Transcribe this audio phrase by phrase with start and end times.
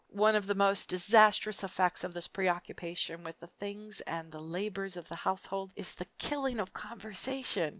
[0.09, 4.97] One of the most disastrous effects of this preocccupation with the things and the labors
[4.97, 7.69] of the household is the killing of conversation.